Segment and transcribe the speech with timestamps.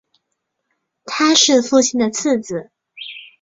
[1.05, 2.71] 他是父亲的次子。